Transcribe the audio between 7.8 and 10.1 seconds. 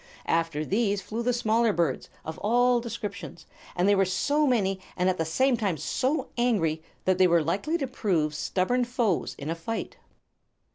prove stubborn foes in a fight.